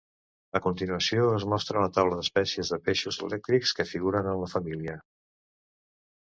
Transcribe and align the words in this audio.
A 0.59 0.59
continuació 0.61 1.27
es 1.33 1.43
mostra 1.51 1.77
una 1.81 1.91
taula 1.97 2.17
d'espècies 2.21 2.71
de 2.73 2.79
peixos 2.87 3.21
elèctrics 3.29 3.75
que 3.81 3.87
figuren 3.93 4.31
en 4.33 4.41
la 4.47 4.49
família. 4.57 4.97